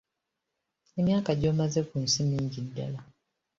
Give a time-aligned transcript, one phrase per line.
[0.99, 2.99] Emyaka gy’omaze ku nsi mingi ddala.